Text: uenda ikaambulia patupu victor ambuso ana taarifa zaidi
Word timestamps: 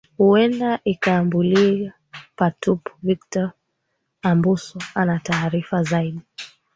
uenda 0.19 0.79
ikaambulia 0.83 1.93
patupu 2.35 2.91
victor 3.03 3.51
ambuso 4.21 4.79
ana 4.95 5.19
taarifa 5.19 5.83
zaidi 5.83 6.19